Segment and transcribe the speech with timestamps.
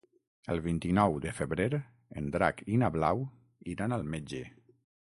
[0.53, 1.67] El vint-i-nou de febrer
[2.23, 3.23] en Drac i na Blau
[3.77, 4.45] iran al metge.